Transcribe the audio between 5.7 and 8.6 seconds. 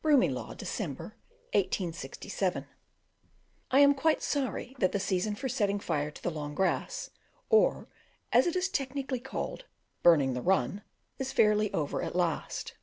fire to the long grass, or, as it